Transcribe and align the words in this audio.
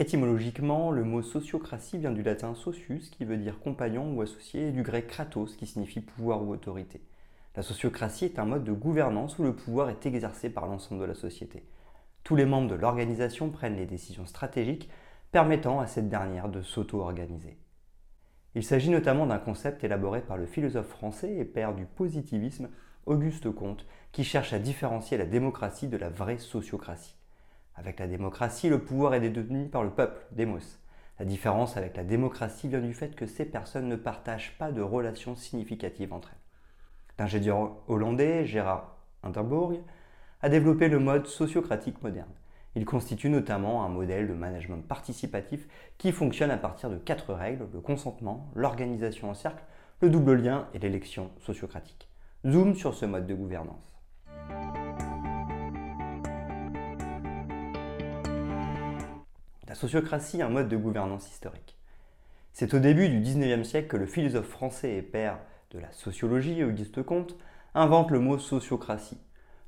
Étymologiquement, 0.00 0.92
le 0.92 1.02
mot 1.02 1.22
sociocratie 1.22 1.98
vient 1.98 2.12
du 2.12 2.22
latin 2.22 2.54
socius 2.54 3.10
qui 3.10 3.24
veut 3.24 3.36
dire 3.36 3.58
compagnon 3.58 4.14
ou 4.14 4.22
associé 4.22 4.68
et 4.68 4.70
du 4.72 4.84
grec 4.84 5.08
kratos 5.08 5.56
qui 5.56 5.66
signifie 5.66 6.00
pouvoir 6.00 6.44
ou 6.44 6.52
autorité. 6.52 7.00
La 7.56 7.64
sociocratie 7.64 8.24
est 8.24 8.38
un 8.38 8.44
mode 8.44 8.62
de 8.62 8.70
gouvernance 8.70 9.40
où 9.40 9.42
le 9.42 9.56
pouvoir 9.56 9.90
est 9.90 10.06
exercé 10.06 10.50
par 10.50 10.68
l'ensemble 10.68 11.00
de 11.00 11.06
la 11.06 11.16
société. 11.16 11.64
Tous 12.22 12.36
les 12.36 12.46
membres 12.46 12.70
de 12.70 12.76
l'organisation 12.76 13.50
prennent 13.50 13.74
les 13.74 13.86
décisions 13.86 14.26
stratégiques 14.26 14.88
permettant 15.32 15.80
à 15.80 15.88
cette 15.88 16.08
dernière 16.08 16.48
de 16.48 16.62
s'auto-organiser. 16.62 17.58
Il 18.54 18.62
s'agit 18.62 18.90
notamment 18.90 19.26
d'un 19.26 19.38
concept 19.38 19.82
élaboré 19.82 20.20
par 20.20 20.36
le 20.36 20.46
philosophe 20.46 20.86
français 20.86 21.34
et 21.36 21.44
père 21.44 21.74
du 21.74 21.86
positivisme 21.86 22.68
Auguste 23.06 23.50
Comte 23.50 23.84
qui 24.12 24.22
cherche 24.22 24.52
à 24.52 24.60
différencier 24.60 25.18
la 25.18 25.26
démocratie 25.26 25.88
de 25.88 25.96
la 25.96 26.08
vraie 26.08 26.38
sociocratie. 26.38 27.16
Avec 27.78 28.00
la 28.00 28.08
démocratie, 28.08 28.68
le 28.68 28.80
pouvoir 28.80 29.14
est 29.14 29.20
détenu 29.20 29.68
par 29.68 29.84
le 29.84 29.90
peuple, 29.90 30.26
démos. 30.32 30.80
La 31.20 31.24
différence 31.24 31.76
avec 31.76 31.96
la 31.96 32.02
démocratie 32.02 32.68
vient 32.68 32.80
du 32.80 32.92
fait 32.92 33.14
que 33.14 33.26
ces 33.26 33.44
personnes 33.44 33.88
ne 33.88 33.96
partagent 33.96 34.56
pas 34.58 34.72
de 34.72 34.82
relations 34.82 35.36
significatives 35.36 36.12
entre 36.12 36.30
elles. 36.32 36.38
L'ingénieur 37.18 37.76
hollandais 37.86 38.44
Gérard 38.46 38.96
Hindenburg 39.22 39.80
a 40.42 40.48
développé 40.48 40.88
le 40.88 40.98
mode 40.98 41.26
sociocratique 41.26 42.02
moderne. 42.02 42.32
Il 42.74 42.84
constitue 42.84 43.30
notamment 43.30 43.84
un 43.84 43.88
modèle 43.88 44.28
de 44.28 44.34
management 44.34 44.86
participatif 44.86 45.66
qui 45.98 46.12
fonctionne 46.12 46.50
à 46.50 46.58
partir 46.58 46.90
de 46.90 46.96
quatre 46.96 47.32
règles, 47.32 47.66
le 47.72 47.80
consentement, 47.80 48.50
l'organisation 48.54 49.30
en 49.30 49.34
cercle, 49.34 49.64
le 50.00 50.10
double 50.10 50.34
lien 50.34 50.68
et 50.74 50.78
l'élection 50.78 51.30
sociocratique. 51.40 52.08
Zoom 52.46 52.74
sur 52.74 52.94
ce 52.94 53.06
mode 53.06 53.26
de 53.26 53.34
gouvernance. 53.34 53.92
La 59.68 59.74
sociocratie 59.74 60.38
est 60.38 60.42
un 60.42 60.48
mode 60.48 60.70
de 60.70 60.78
gouvernance 60.78 61.30
historique. 61.30 61.76
C'est 62.54 62.72
au 62.72 62.78
début 62.78 63.10
du 63.10 63.20
XIXe 63.20 63.68
siècle 63.68 63.88
que 63.88 63.98
le 63.98 64.06
philosophe 64.06 64.48
français 64.48 64.96
et 64.96 65.02
père 65.02 65.38
de 65.72 65.78
la 65.78 65.92
sociologie, 65.92 66.64
Auguste 66.64 67.02
Comte, 67.02 67.36
invente 67.74 68.10
le 68.10 68.18
mot 68.18 68.38
sociocratie. 68.38 69.18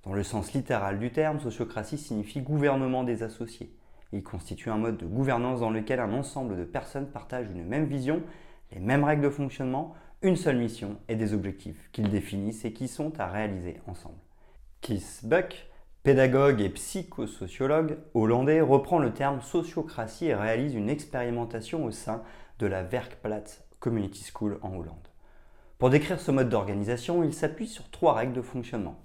Dans 0.05 0.15
le 0.15 0.23
sens 0.23 0.55
littéral 0.55 0.99
du 0.99 1.13
terme, 1.13 1.39
sociocratie 1.39 1.99
signifie 1.99 2.41
gouvernement 2.41 3.05
des 3.05 3.23
associés. 3.23 3.77
Il 4.13 4.23
constitue 4.23 4.71
un 4.71 4.79
mode 4.79 4.97
de 4.97 5.05
gouvernance 5.05 5.61
dans 5.61 5.69
lequel 5.69 6.01
un 6.01 6.15
ensemble 6.15 6.57
de 6.57 6.65
personnes 6.65 7.11
partagent 7.11 7.51
une 7.51 7.67
même 7.67 7.85
vision, 7.85 8.23
les 8.73 8.81
mêmes 8.81 9.05
règles 9.05 9.25
de 9.25 9.29
fonctionnement, 9.29 9.95
une 10.23 10.37
seule 10.37 10.57
mission 10.57 10.97
et 11.09 11.15
des 11.15 11.35
objectifs 11.35 11.91
qu'ils 11.93 12.09
définissent 12.09 12.65
et 12.65 12.73
qui 12.73 12.89
sont 12.89 13.21
à 13.21 13.27
réaliser 13.27 13.83
ensemble. 13.87 14.19
Keith 14.81 15.21
Buck 15.25 15.70
Pédagogue 16.03 16.63
et 16.63 16.71
psychosociologue 16.71 17.99
hollandais 18.15 18.63
reprend 18.63 18.99
le 18.99 19.13
terme 19.13 19.43
sociocratie 19.43 20.29
et 20.29 20.35
réalise 20.35 20.75
une 20.75 20.89
expérimentation 20.89 21.85
au 21.85 21.91
sein 21.91 22.23
de 22.59 22.67
la 22.67 22.83
Werkplaats 22.83 23.61
Community 23.81 24.25
School 24.25 24.59
en 24.63 24.77
Hollande. 24.77 25.09
Pour 25.79 25.91
décrire 25.91 26.19
ce 26.19 26.31
mode 26.31 26.49
d'organisation, 26.49 27.23
il 27.23 27.35
s'appuie 27.35 27.67
sur 27.67 27.91
trois 27.91 28.15
règles 28.15 28.33
de 28.33 28.41
fonctionnement. 28.41 28.99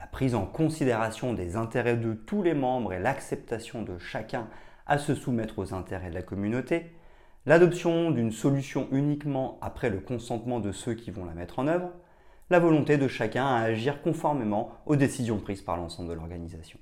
La 0.00 0.08
prise 0.08 0.34
en 0.34 0.44
considération 0.44 1.32
des 1.32 1.54
intérêts 1.54 1.96
de 1.96 2.12
tous 2.12 2.42
les 2.42 2.54
membres 2.54 2.92
et 2.92 2.98
l'acceptation 2.98 3.82
de 3.82 3.96
chacun 3.98 4.48
à 4.88 4.98
se 4.98 5.14
soumettre 5.14 5.60
aux 5.60 5.74
intérêts 5.74 6.10
de 6.10 6.16
la 6.16 6.22
communauté, 6.22 6.90
l'adoption 7.46 8.10
d'une 8.10 8.32
solution 8.32 8.88
uniquement 8.90 9.58
après 9.62 9.90
le 9.90 10.00
consentement 10.00 10.58
de 10.58 10.72
ceux 10.72 10.94
qui 10.94 11.12
vont 11.12 11.24
la 11.24 11.34
mettre 11.34 11.60
en 11.60 11.68
œuvre, 11.68 11.92
la 12.52 12.58
volonté 12.58 12.98
de 12.98 13.08
chacun 13.08 13.46
à 13.46 13.62
agir 13.62 14.02
conformément 14.02 14.72
aux 14.84 14.94
décisions 14.94 15.38
prises 15.38 15.62
par 15.62 15.78
l'ensemble 15.78 16.10
de 16.10 16.12
l'organisation. 16.12 16.78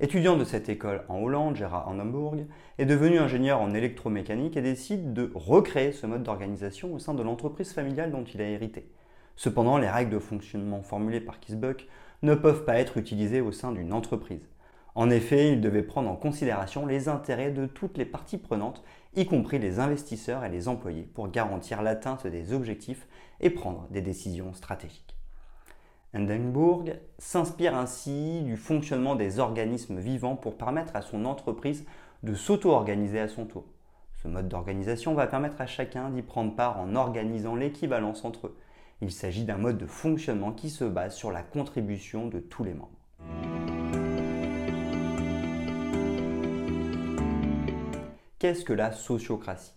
Étudiant 0.00 0.36
de 0.36 0.42
cette 0.42 0.68
école 0.68 1.04
en 1.08 1.22
Hollande, 1.22 1.54
Gérard 1.54 1.88
Hamburg 1.88 2.44
est 2.78 2.84
devenu 2.84 3.20
ingénieur 3.20 3.60
en 3.60 3.72
électromécanique 3.72 4.56
et 4.56 4.62
décide 4.62 5.12
de 5.12 5.30
recréer 5.32 5.92
ce 5.92 6.08
mode 6.08 6.24
d'organisation 6.24 6.92
au 6.92 6.98
sein 6.98 7.14
de 7.14 7.22
l'entreprise 7.22 7.72
familiale 7.72 8.10
dont 8.10 8.24
il 8.24 8.40
a 8.40 8.48
hérité. 8.48 8.90
Cependant, 9.36 9.78
les 9.78 9.88
règles 9.88 10.10
de 10.10 10.18
fonctionnement 10.18 10.82
formulées 10.82 11.20
par 11.20 11.38
Kisbuck 11.38 11.86
ne 12.22 12.34
peuvent 12.34 12.64
pas 12.64 12.80
être 12.80 12.96
utilisées 12.96 13.40
au 13.40 13.52
sein 13.52 13.70
d'une 13.70 13.92
entreprise. 13.92 14.48
En 14.96 15.10
effet, 15.10 15.52
il 15.52 15.60
devait 15.60 15.82
prendre 15.82 16.08
en 16.08 16.14
considération 16.14 16.86
les 16.86 17.08
intérêts 17.08 17.50
de 17.50 17.66
toutes 17.66 17.98
les 17.98 18.04
parties 18.04 18.38
prenantes, 18.38 18.84
y 19.16 19.26
compris 19.26 19.58
les 19.58 19.80
investisseurs 19.80 20.44
et 20.44 20.48
les 20.48 20.68
employés, 20.68 21.08
pour 21.14 21.28
garantir 21.30 21.82
l'atteinte 21.82 22.28
des 22.28 22.52
objectifs 22.52 23.08
et 23.40 23.50
prendre 23.50 23.88
des 23.90 24.02
décisions 24.02 24.54
stratégiques. 24.54 25.16
Hindenburg 26.14 27.00
s'inspire 27.18 27.74
ainsi 27.74 28.42
du 28.42 28.56
fonctionnement 28.56 29.16
des 29.16 29.40
organismes 29.40 29.98
vivants 29.98 30.36
pour 30.36 30.56
permettre 30.56 30.94
à 30.94 31.02
son 31.02 31.24
entreprise 31.24 31.84
de 32.22 32.34
s'auto-organiser 32.34 33.18
à 33.18 33.26
son 33.26 33.46
tour. 33.46 33.64
Ce 34.22 34.28
mode 34.28 34.48
d'organisation 34.48 35.14
va 35.14 35.26
permettre 35.26 35.60
à 35.60 35.66
chacun 35.66 36.10
d'y 36.10 36.22
prendre 36.22 36.54
part 36.54 36.78
en 36.78 36.94
organisant 36.94 37.56
l'équivalence 37.56 38.24
entre 38.24 38.46
eux. 38.46 38.56
Il 39.00 39.10
s'agit 39.10 39.44
d'un 39.44 39.58
mode 39.58 39.76
de 39.76 39.86
fonctionnement 39.86 40.52
qui 40.52 40.70
se 40.70 40.84
base 40.84 41.16
sur 41.16 41.32
la 41.32 41.42
contribution 41.42 42.28
de 42.28 42.38
tous 42.38 42.62
les 42.62 42.74
membres. 42.74 43.03
Qu'est-ce 48.44 48.66
que 48.66 48.74
la 48.74 48.92
sociocratie? 48.92 49.72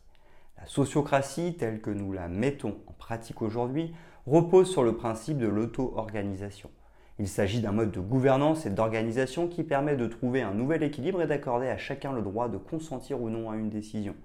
La 0.57 0.65
sociocratie, 0.65 1.55
telle 1.57 1.79
que 1.79 1.89
nous 1.89 2.11
la 2.11 2.27
mettons 2.27 2.79
en 2.87 2.91
pratique 2.91 3.41
aujourd'hui, 3.41 3.95
repose 4.25 4.69
sur 4.69 4.83
le 4.83 4.97
principe 4.97 5.37
de 5.37 5.47
l'auto-organisation. 5.47 6.69
Il 7.17 7.29
s'agit 7.29 7.61
d'un 7.61 7.71
mode 7.71 7.91
de 7.91 8.01
gouvernance 8.01 8.65
et 8.65 8.69
d'organisation 8.69 9.47
qui 9.47 9.63
permet 9.63 9.95
de 9.95 10.05
trouver 10.05 10.41
un 10.41 10.53
nouvel 10.53 10.83
équilibre 10.83 11.21
et 11.21 11.27
d'accorder 11.27 11.69
à 11.69 11.77
chacun 11.77 12.11
le 12.11 12.21
droit 12.21 12.49
de 12.49 12.57
consentir 12.57 13.21
ou 13.21 13.29
non 13.29 13.49
à 13.49 13.55
une 13.55 13.69
décision. 13.69 14.15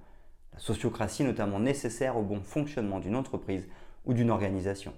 La 0.55 0.59
sociocratie 0.59 1.23
est 1.23 1.27
notamment 1.27 1.61
nécessaire 1.61 2.17
au 2.17 2.23
bon 2.23 2.41
fonctionnement 2.41 2.99
d'une 2.99 3.15
entreprise 3.15 3.69
ou 4.07 4.13
d'une 4.13 4.33
organisation. 4.33 4.93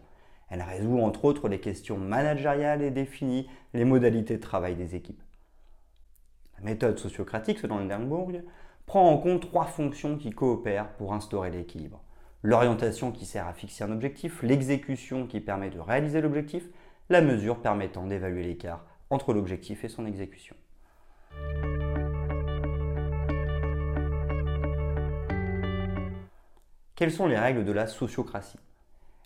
Elle 0.49 0.63
résout 0.63 1.01
entre 1.01 1.27
autres 1.27 1.51
les 1.51 1.61
questions 1.61 1.99
managériales 1.99 2.81
et 2.81 2.91
définit 2.91 3.47
les 3.75 3.85
modalités 3.85 4.37
de 4.39 4.43
travail 4.43 4.75
des 4.75 4.95
équipes. 4.95 5.23
La 6.57 6.65
méthode 6.65 6.99
sociocratique, 6.99 7.59
selon 7.59 7.77
Hindenburg, 7.77 8.41
prend 8.87 9.11
en 9.11 9.19
compte 9.19 9.43
trois 9.51 9.65
fonctions 9.65 10.17
qui 10.17 10.31
coopèrent 10.31 10.93
pour 10.97 11.13
instaurer 11.13 11.51
l'équilibre. 11.51 12.03
L'orientation 12.43 13.11
qui 13.11 13.25
sert 13.25 13.47
à 13.47 13.55
fixer 13.55 13.85
un 13.85 13.91
objectif, 13.91 14.43
l'exécution 14.43 15.27
qui 15.27 15.41
permet 15.41 15.71
de 15.71 15.81
réaliser 15.81 16.21
l'objectif, 16.21 16.69
la 17.09 17.23
mesure 17.23 17.61
permettant 17.61 18.07
d'évaluer 18.07 18.43
l'écart 18.43 18.85
entre 19.11 19.33
l'objectif 19.33 19.85
et 19.85 19.89
son 19.89 20.07
exécution. 20.07 20.55
Quelles 26.95 27.11
sont 27.11 27.27
les 27.27 27.39
règles 27.39 27.65
de 27.65 27.73
la 27.73 27.87
sociocratie? 27.87 28.59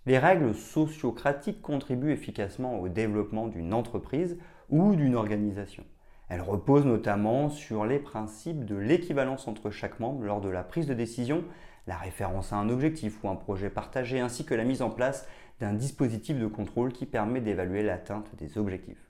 Les 0.06 0.19
règles 0.19 0.54
sociocratiques 0.54 1.60
contribuent 1.60 2.12
efficacement 2.12 2.80
au 2.80 2.88
développement 2.88 3.46
d'une 3.46 3.75
entreprise 3.75 4.38
ou 4.70 4.94
d'une 4.94 5.14
organisation. 5.14 5.84
Elle 6.28 6.43
repose 6.43 6.84
notamment 6.84 7.49
sur 7.49 7.87
les 7.87 7.99
principes 7.99 8.66
de 8.66 8.77
l'équivalence 8.77 9.49
entre 9.49 9.70
chaque 9.70 9.99
membre 9.99 10.25
lors 10.25 10.41
de 10.41 10.50
la 10.50 10.62
prise 10.62 10.87
de 10.87 10.94
décision, 10.94 11.43
la 11.87 11.97
référence 11.97 12.52
à 12.52 12.56
un 12.56 12.69
objectif 12.69 13.25
ou 13.25 13.29
un 13.31 13.37
projet 13.37 13.70
partagé, 13.70 14.20
ainsi 14.20 14.44
que 14.44 14.55
la 14.55 14.64
mise 14.64 14.82
en 14.82 14.91
place 14.91 15.26
d'un 15.58 15.73
dispositif 15.73 16.38
de 16.38 16.47
contrôle 16.47 16.93
qui 16.93 17.06
permet 17.06 17.41
d'évaluer 17.41 17.82
l'atteinte 17.82 18.35
des 18.37 18.58
objectifs. 18.58 19.08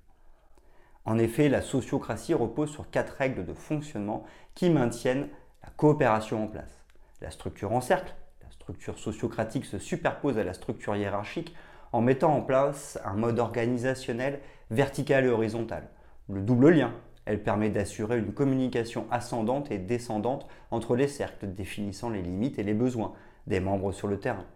En 1.04 1.18
effet, 1.18 1.48
la 1.48 1.62
sociocratie 1.62 2.34
repose 2.34 2.70
sur 2.70 2.88
quatre 2.90 3.14
règles 3.14 3.44
de 3.44 3.54
fonctionnement 3.54 4.24
qui 4.54 4.70
maintiennent 4.70 5.28
la 5.64 5.70
coopération 5.70 6.44
en 6.44 6.46
place. 6.46 6.84
La 7.20 7.30
structure 7.30 7.72
en 7.72 7.80
cercle, 7.80 8.14
la 8.44 8.50
structure 8.50 8.98
sociocratique 8.98 9.64
se 9.64 9.78
superpose 9.78 10.38
à 10.38 10.44
la 10.44 10.52
structure 10.52 10.94
hiérarchique 10.94 11.54
en 11.92 12.00
mettant 12.00 12.34
en 12.34 12.42
place 12.42 12.98
un 13.04 13.14
mode 13.14 13.40
organisationnel 13.40 14.40
vertical 14.70 15.24
et 15.24 15.30
horizontal. 15.30 15.88
Le 16.28 16.42
double 16.42 16.68
lien, 16.70 16.92
elle 17.28 17.42
permet 17.42 17.68
d'assurer 17.68 18.18
une 18.18 18.32
communication 18.32 19.06
ascendante 19.10 19.70
et 19.70 19.76
descendante 19.76 20.46
entre 20.70 20.96
les 20.96 21.08
cercles, 21.08 21.52
définissant 21.52 22.08
les 22.08 22.22
limites 22.22 22.58
et 22.58 22.62
les 22.62 22.72
besoins 22.72 23.12
des 23.46 23.60
membres 23.60 23.92
sur 23.92 24.08
le 24.08 24.18
terrain. 24.18 24.46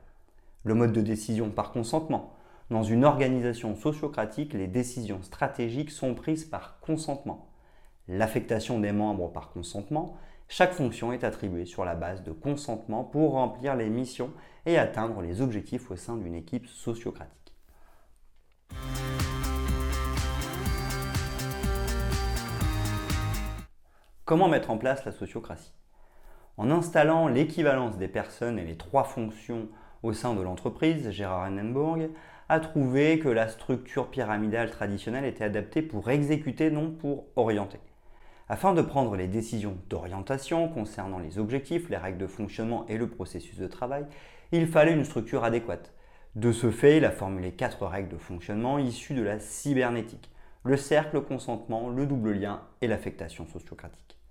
Le 0.64 0.72
mode 0.72 0.92
de 0.92 1.02
décision 1.02 1.50
par 1.50 1.72
consentement. 1.72 2.32
Dans 2.70 2.82
une 2.82 3.04
organisation 3.04 3.76
sociocratique, 3.76 4.54
les 4.54 4.68
décisions 4.68 5.20
stratégiques 5.20 5.90
sont 5.90 6.14
prises 6.14 6.46
par 6.46 6.80
consentement. 6.80 7.50
L'affectation 8.08 8.80
des 8.80 8.92
membres 8.92 9.30
par 9.30 9.50
consentement. 9.50 10.16
Chaque 10.48 10.72
fonction 10.72 11.12
est 11.12 11.24
attribuée 11.24 11.66
sur 11.66 11.84
la 11.84 11.94
base 11.94 12.22
de 12.22 12.32
consentement 12.32 13.04
pour 13.04 13.32
remplir 13.32 13.76
les 13.76 13.90
missions 13.90 14.30
et 14.64 14.78
atteindre 14.78 15.20
les 15.20 15.42
objectifs 15.42 15.90
au 15.90 15.96
sein 15.96 16.16
d'une 16.16 16.34
équipe 16.34 16.66
sociocratique. 16.66 17.52
Comment 24.32 24.48
mettre 24.48 24.70
en 24.70 24.78
place 24.78 25.04
la 25.04 25.12
sociocratie 25.12 25.74
En 26.56 26.70
installant 26.70 27.28
l'équivalence 27.28 27.98
des 27.98 28.08
personnes 28.08 28.58
et 28.58 28.64
les 28.64 28.78
trois 28.78 29.04
fonctions 29.04 29.68
au 30.02 30.14
sein 30.14 30.32
de 30.32 30.40
l'entreprise, 30.40 31.10
Gérard 31.10 31.44
Hennenburg 31.44 32.08
a 32.48 32.58
trouvé 32.58 33.18
que 33.18 33.28
la 33.28 33.46
structure 33.48 34.08
pyramidale 34.08 34.70
traditionnelle 34.70 35.26
était 35.26 35.44
adaptée 35.44 35.82
pour 35.82 36.08
exécuter, 36.08 36.70
non 36.70 36.92
pour 36.92 37.26
orienter. 37.36 37.78
Afin 38.48 38.72
de 38.72 38.80
prendre 38.80 39.16
les 39.16 39.28
décisions 39.28 39.76
d'orientation 39.90 40.66
concernant 40.66 41.18
les 41.18 41.38
objectifs, 41.38 41.90
les 41.90 41.98
règles 41.98 42.16
de 42.16 42.26
fonctionnement 42.26 42.86
et 42.88 42.96
le 42.96 43.10
processus 43.10 43.58
de 43.58 43.66
travail, 43.66 44.06
il 44.50 44.66
fallait 44.66 44.94
une 44.94 45.04
structure 45.04 45.44
adéquate. 45.44 45.92
De 46.36 46.52
ce 46.52 46.70
fait, 46.70 46.96
il 46.96 47.04
a 47.04 47.10
formulé 47.10 47.52
quatre 47.52 47.84
règles 47.86 48.08
de 48.08 48.16
fonctionnement 48.16 48.78
issues 48.78 49.12
de 49.12 49.22
la 49.24 49.38
cybernétique 49.40 50.32
le 50.64 50.76
cercle, 50.76 51.16
le 51.16 51.20
consentement, 51.22 51.88
le 51.88 52.06
double 52.06 52.32
lien 52.32 52.62
et 52.80 52.86
l'affectation 52.86 53.46
sociocratique. 53.46 54.21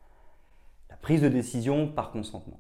Prise 1.02 1.22
de 1.24 1.30
décision 1.30 1.88
par 1.88 2.12
consentement. 2.12 2.60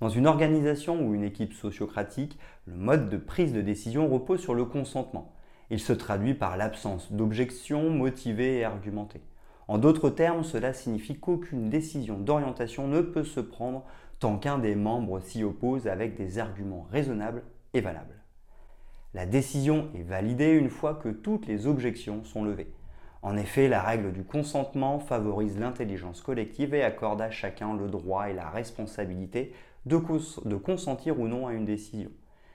Dans 0.00 0.08
une 0.08 0.26
organisation 0.26 1.06
ou 1.06 1.14
une 1.14 1.22
équipe 1.22 1.52
sociocratique, 1.52 2.36
le 2.66 2.74
mode 2.74 3.08
de 3.08 3.16
prise 3.16 3.52
de 3.52 3.60
décision 3.60 4.08
repose 4.08 4.40
sur 4.40 4.54
le 4.54 4.64
consentement. 4.64 5.32
Il 5.70 5.78
se 5.78 5.92
traduit 5.92 6.34
par 6.34 6.56
l'absence 6.56 7.12
d'objections 7.12 7.88
motivées 7.88 8.58
et 8.58 8.64
argumentées. 8.64 9.22
En 9.68 9.78
d'autres 9.78 10.10
termes, 10.10 10.42
cela 10.42 10.72
signifie 10.72 11.20
qu'aucune 11.20 11.70
décision 11.70 12.18
d'orientation 12.18 12.88
ne 12.88 13.02
peut 13.02 13.22
se 13.22 13.38
prendre 13.38 13.84
tant 14.18 14.36
qu'un 14.36 14.58
des 14.58 14.74
membres 14.74 15.20
s'y 15.20 15.44
oppose 15.44 15.86
avec 15.86 16.16
des 16.16 16.40
arguments 16.40 16.88
raisonnables 16.90 17.44
et 17.72 17.80
valables. 17.80 18.24
La 19.14 19.26
décision 19.26 19.90
est 19.94 20.02
validée 20.02 20.50
une 20.50 20.70
fois 20.70 20.94
que 20.94 21.08
toutes 21.08 21.46
les 21.46 21.68
objections 21.68 22.24
sont 22.24 22.42
levées. 22.42 22.72
En 23.22 23.36
effet, 23.36 23.68
la 23.68 23.82
règle 23.82 24.12
du 24.12 24.24
consentement 24.24 24.98
favorise 24.98 25.58
l'intelligence 25.58 26.22
collective 26.22 26.74
et 26.74 26.82
accorde 26.82 27.20
à 27.20 27.30
chacun 27.30 27.74
le 27.76 27.88
droit 27.88 28.30
et 28.30 28.34
la 28.34 28.48
responsabilité 28.48 29.52
de, 29.86 29.96
consentir 30.56 31.20
ou 31.20 31.28
non 31.28 31.46
à 31.46 31.52
une 31.52 31.66
décision. 31.66 32.10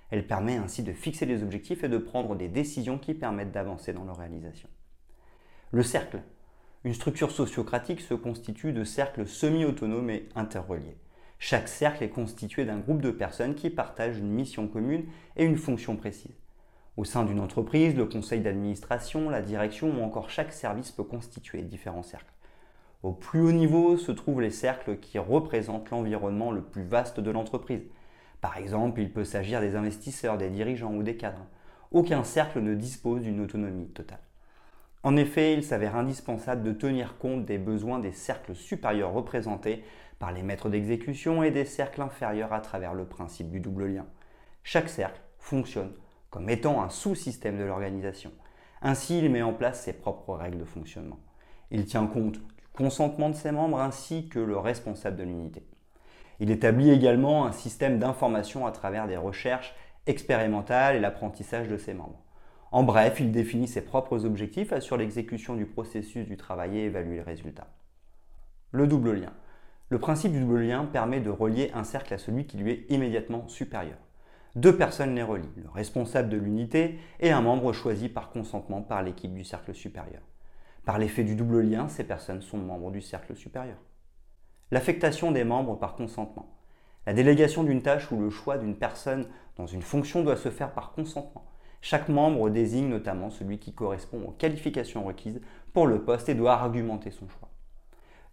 Elle 0.10 0.28
permet 0.28 0.56
ainsi 0.56 0.84
de 0.84 0.94
fixer 0.94 1.26
des 1.26 1.44
objectifs 1.44 1.84
et 1.84 1.90
de 1.90 1.98
prendre 1.98 2.36
des 2.36 2.48
décisions 2.48 2.98
qui 2.98 3.14
permettent 3.14 3.52
d'avancer 3.52 3.94
dans 3.94 4.06
leur 4.06 4.18
réalisation. 4.18 4.70
Le 5.72 5.84
cercle. 5.84 6.22
Une 6.84 6.94
structure 6.94 7.32
sociocratique 7.32 8.02
se 8.02 8.14
constitue 8.14 8.72
de 8.72 8.84
cercles 8.84 9.26
semi-autonomes 9.26 10.12
et 10.12 10.30
interreliés. 10.36 10.98
Chaque 11.40 11.68
cercle 11.68 12.04
est 12.04 12.10
constitué 12.10 12.64
d'un 12.64 12.78
groupe 12.78 13.02
de 13.02 13.12
personnes 13.12 13.56
qui 13.56 13.72
partagent 13.72 14.20
une 14.20 14.30
mission 14.30 14.68
commune 14.68 15.06
et 15.36 15.46
une 15.46 15.58
fonction 15.58 15.96
précise. 15.96 16.45
Au 16.98 17.04
sein 17.04 17.26
d'une 17.26 17.42
entreprise, 17.42 17.94
le 17.96 18.06
conseil 18.06 18.40
d'administration, 18.40 19.30
la 19.30 19.42
direction 19.42 19.90
ou 19.90 20.02
encore 20.02 20.30
chaque 20.30 20.54
service 20.54 20.92
peut 20.92 21.04
constituer 21.04 21.62
différents 21.62 22.04
cercles. 22.04 22.32
Au 23.04 23.12
plus 23.12 23.42
haut 23.42 23.52
niveau 23.52 23.98
se 23.98 24.14
trouvent 24.14 24.40
les 24.40 24.50
cercles 24.50 24.98
qui 25.00 25.20
représentent 25.20 25.90
l'environnement 25.90 26.52
le 26.52 26.62
plus 26.62 26.84
vaste 26.84 27.20
de 27.20 27.32
l'entreprise. 27.32 27.84
Par 28.40 28.58
exemple, 28.58 29.02
il 29.02 29.12
peut 29.12 29.26
s'agir 29.26 29.60
des 29.60 29.76
investisseurs, 29.76 30.38
des 30.38 30.50
dirigeants 30.50 30.94
ou 30.94 31.04
des 31.04 31.18
cadres. 31.18 31.46
Aucun 31.92 32.24
cercle 32.24 32.62
ne 32.62 32.76
dispose 32.76 33.22
d'une 33.24 33.42
autonomie 33.42 33.90
totale. 33.90 34.22
En 35.04 35.18
effet, 35.18 35.54
il 35.54 35.64
s'avère 35.64 35.98
indispensable 35.98 36.64
de 36.64 36.72
tenir 36.72 37.18
compte 37.18 37.46
des 37.46 37.58
besoins 37.58 38.00
des 38.00 38.14
cercles 38.14 38.56
supérieurs 38.56 39.12
représentés 39.12 39.84
par 40.18 40.32
les 40.32 40.44
maîtres 40.44 40.70
d'exécution 40.70 41.44
et 41.44 41.52
des 41.52 41.66
cercles 41.66 42.02
inférieurs 42.02 42.54
à 42.54 42.62
travers 42.62 42.94
le 42.94 43.06
principe 43.06 43.52
du 43.52 43.60
double 43.60 43.86
lien. 43.88 44.06
Chaque 44.64 44.90
cercle 44.90 45.22
fonctionne 45.38 45.92
comme 46.36 46.50
étant 46.50 46.84
un 46.84 46.90
sous-système 46.90 47.58
de 47.58 47.64
l'organisation. 47.64 48.30
Ainsi, 48.82 49.20
il 49.20 49.32
met 49.32 49.42
en 49.42 49.54
place 49.54 49.84
ses 49.84 49.94
propres 49.94 50.34
règles 50.34 50.58
de 50.58 50.66
fonctionnement. 50.66 51.20
Il 51.72 51.86
tient 51.86 52.08
compte 52.08 52.42
consentement 52.74 53.30
de 53.30 53.36
ses 53.36 53.54
membres 53.54 53.80
ainsi 53.80 54.28
que 54.28 54.40
le 54.40 54.58
responsable 54.58 55.16
de 55.16 55.24
l'unité. 55.24 55.66
Il 56.42 56.52
établit 56.52 56.90
également 56.90 57.46
un 57.46 57.54
système 57.54 58.00
d'information 58.00 58.68
à 58.68 58.74
travers 58.74 59.08
des 59.08 59.16
recherches 59.16 59.74
expérimentales 60.08 60.98
et 60.98 61.00
l'apprentissage 61.00 61.70
de 61.70 61.78
ses 61.78 61.94
membres. 61.94 62.22
En 62.74 62.84
bref, 62.84 63.22
il 63.22 63.32
définit 63.32 63.70
ses 63.70 63.86
propres 63.86 64.26
objectifs, 64.26 64.74
assure 64.74 64.98
l'exécution 64.98 65.56
du 65.56 65.66
processus 65.66 66.28
du 66.28 66.36
travail 66.36 66.78
et 66.78 66.84
évalue 66.84 67.14
les 67.14 67.22
résultats. 67.22 67.70
Le 68.72 68.88
double 68.88 69.14
lien. 69.14 69.32
Le 69.88 70.00
principe 70.00 70.34
du 70.34 70.42
double 70.42 70.64
lien 70.64 70.84
permet 70.84 71.22
de 71.22 71.30
relier 71.30 71.72
un 71.74 71.86
cercle 71.86 72.14
à 72.14 72.18
celui 72.18 72.46
qui 72.46 72.58
lui 72.58 72.72
est 72.74 72.86
immédiatement 72.90 73.48
supérieur. 73.48 74.00
Deux 74.56 74.78
personnes 74.78 75.16
les 75.16 75.24
relient, 75.24 75.50
le 75.58 75.70
responsable 75.70 76.30
de 76.30 76.38
l'unité 76.38 76.98
et 77.20 77.32
un 77.32 77.42
membre 77.42 77.74
choisi 77.74 78.08
par 78.08 78.30
consentement 78.30 78.82
par 78.82 79.04
l'équipe 79.04 79.34
du 79.34 79.44
cercle 79.44 79.76
supérieur. 79.76 80.22
Par 80.86 80.98
l'effet 80.98 81.26
du 81.26 81.36
double 81.36 81.60
lien, 81.62 81.90
ces 81.90 82.06
personnes 82.06 82.42
sont 82.42 82.58
membres 82.58 82.92
du 82.92 83.02
cercle 83.02 83.36
supérieur. 83.36 83.78
L'affectation 84.72 85.32
des 85.32 85.44
membres 85.44 85.78
par 85.78 85.96
consentement. 85.96 86.56
La 87.06 87.14
délégation 87.14 87.64
d'une 87.64 87.82
tâche 87.82 88.12
ou 88.12 88.20
le 88.20 88.30
choix 88.30 88.58
d'une 88.58 88.78
personne 88.78 89.28
dans 89.58 89.68
une 89.68 89.82
fonction 89.82 90.24
doit 90.24 90.38
se 90.38 90.50
faire 90.50 90.72
par 90.72 90.94
consentement. 90.94 91.46
Chaque 91.82 92.08
membre 92.08 92.50
désigne 92.50 92.88
notamment 92.88 93.30
celui 93.30 93.60
qui 93.60 93.74
correspond 93.74 94.24
aux 94.26 94.32
qualifications 94.32 95.04
requises 95.04 95.42
pour 95.74 95.86
le 95.86 96.02
poste 96.04 96.30
et 96.30 96.36
doit 96.36 96.54
argumenter 96.54 97.12
son 97.12 97.28
choix. 97.28 97.50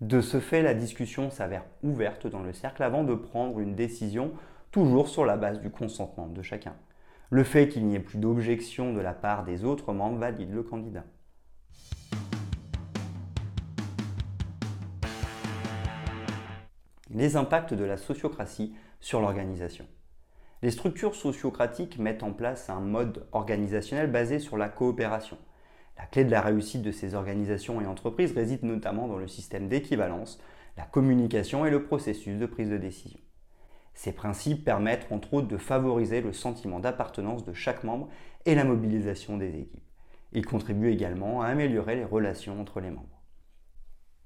De 0.01 0.21
ce 0.21 0.41
fait, 0.41 0.63
la 0.63 0.75
discussion 0.75 1.31
s'avère 1.31 1.65
ouverte 1.83 2.27
dans 2.27 2.43
le 2.43 2.53
cercle 2.53 2.83
avant 2.83 3.05
de 3.05 3.15
prendre 3.15 3.61
une 3.61 3.75
décision, 3.75 4.33
toujours 4.73 5.09
sur 5.09 5.25
la 5.25 5.37
base 5.37 5.61
du 5.61 5.71
consentement 5.71 6.27
de 6.27 6.43
chacun. 6.43 6.75
Le 7.31 7.45
fait 7.45 7.69
qu'il 7.69 7.87
n'y 7.87 7.95
ait 7.95 8.01
plus 8.01 8.19
d'objection 8.19 8.93
de 8.93 9.01
la 9.01 9.15
part 9.15 9.45
des 9.45 9.65
autres 9.65 9.93
membres 9.93 10.19
valide 10.19 10.53
le 10.53 10.63
candidat. 10.63 11.05
les 17.15 17.37
impacts 17.37 17.75
de 17.75 17.85
la 17.85 17.97
sociocratie 17.97 18.75
sur 19.01 19.21
l'organisation. 19.21 19.87
Les 20.63 20.71
structures 20.71 21.15
sociocratiques 21.15 21.99
mettent 21.99 22.23
en 22.23 22.33
place 22.33 22.71
un 22.71 22.81
mode 22.81 23.27
organisationnel 23.33 24.11
basé 24.11 24.39
sur 24.39 24.57
la 24.57 24.69
coopération. 24.69 25.37
La 25.99 26.07
clé 26.07 26.25
de 26.25 26.31
la 26.31 26.41
réussite 26.41 26.83
de 26.83 26.93
ces 26.93 27.15
organisations 27.15 27.81
et 27.81 27.87
entreprises 27.87 28.33
réside 28.33 28.63
notamment 28.63 29.09
dans 29.09 29.19
le 29.19 29.29
système 29.29 29.69
d'équivalence, 29.69 30.41
la 30.77 30.85
communication 30.85 31.67
et 31.67 31.71
le 31.71 31.85
processus 31.85 32.39
de 32.39 32.47
prise 32.47 32.71
de 32.71 32.79
décision. 32.79 33.21
Ces 33.95 34.13
principes 34.13 34.65
permettent 34.65 35.07
entre 35.11 35.35
autres 35.35 35.49
de 35.49 35.57
favoriser 35.57 36.21
le 36.21 36.33
sentiment 36.33 36.81
d'appartenance 36.81 37.45
de 37.45 37.53
chaque 37.53 37.85
membre 37.85 38.09
et 38.47 38.55
la 38.55 38.65
mobilisation 38.65 39.37
des 39.37 39.59
équipes. 39.59 39.85
Ils 40.33 40.47
contribuent 40.47 40.93
également 40.93 41.43
à 41.43 41.49
améliorer 41.49 41.97
les 41.97 42.05
relations 42.05 42.61
entre 42.61 42.81
les 42.81 42.91
membres. 42.91 43.23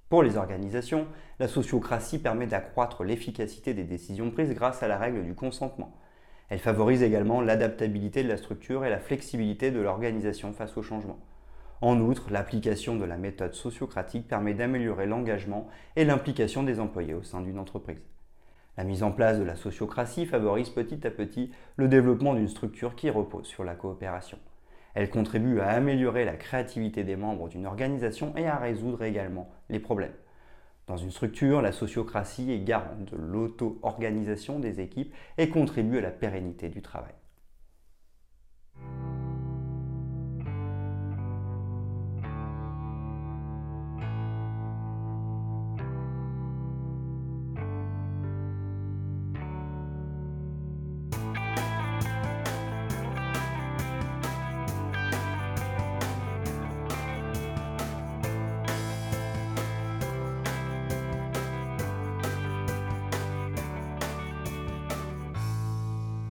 Pour 0.08 0.22
les 0.22 0.36
organisations, 0.36 1.08
la 1.40 1.48
sociocratie 1.48 2.20
permet 2.20 2.46
d'accroître 2.46 3.02
l'efficacité 3.02 3.74
des 3.74 3.82
décisions 3.82 4.30
prises 4.30 4.54
grâce 4.54 4.84
à 4.84 4.88
la 4.88 4.98
règle 4.98 5.24
du 5.24 5.34
consentement. 5.34 5.96
Elle 6.48 6.60
favorise 6.60 7.02
également 7.02 7.40
l'adaptabilité 7.40 8.22
de 8.22 8.28
la 8.28 8.36
structure 8.36 8.84
et 8.84 8.90
la 8.90 9.00
flexibilité 9.00 9.72
de 9.72 9.80
l'organisation 9.80 10.52
face 10.52 10.76
au 10.76 10.82
changement. 10.82 11.18
En 11.80 12.00
outre, 12.00 12.30
l'application 12.30 12.94
de 12.94 13.04
la 13.04 13.16
méthode 13.16 13.54
sociocratique 13.54 14.28
permet 14.28 14.54
d'améliorer 14.54 15.06
l'engagement 15.06 15.66
et 15.96 16.04
l'implication 16.04 16.62
des 16.62 16.78
employés 16.78 17.14
au 17.14 17.24
sein 17.24 17.40
d'une 17.40 17.58
entreprise. 17.58 18.00
La 18.76 18.84
mise 18.84 19.02
en 19.02 19.10
place 19.10 19.38
de 19.38 19.44
la 19.44 19.56
sociocratie 19.56 20.26
favorise 20.26 20.68
petit 20.68 21.06
à 21.06 21.10
petit 21.10 21.50
le 21.76 21.88
développement 21.88 22.34
d'une 22.34 22.48
structure 22.48 22.94
qui 22.94 23.08
repose 23.08 23.46
sur 23.46 23.64
la 23.64 23.74
coopération. 23.74 24.38
Elle 24.94 25.08
contribue 25.08 25.60
à 25.60 25.70
améliorer 25.70 26.24
la 26.24 26.36
créativité 26.36 27.02
des 27.02 27.16
membres 27.16 27.48
d'une 27.48 27.66
organisation 27.66 28.34
et 28.36 28.46
à 28.46 28.56
résoudre 28.56 29.02
également 29.02 29.50
les 29.70 29.78
problèmes. 29.78 30.14
Dans 30.86 30.96
une 30.96 31.10
structure, 31.10 31.62
la 31.62 31.72
sociocratie 31.72 32.52
est 32.52 32.60
garante 32.60 33.10
de 33.10 33.16
l'auto-organisation 33.16 34.58
des 34.58 34.80
équipes 34.80 35.12
et 35.36 35.48
contribue 35.48 35.98
à 35.98 36.02
la 36.02 36.10
pérennité 36.10 36.68
du 36.68 36.80
travail. 36.80 37.14